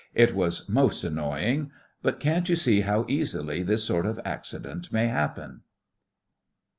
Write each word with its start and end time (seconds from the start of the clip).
It 0.15 0.33
was 0.33 0.67
most 0.67 1.03
annoying, 1.03 1.69
but 2.01 2.19
can't 2.19 2.49
you 2.49 2.55
see 2.55 2.81
how 2.81 3.05
easily 3.07 3.61
this 3.61 3.83
sort 3.83 4.07
of 4.07 4.19
accident 4.25 4.91
may 4.91 5.05
happen? 5.05 5.61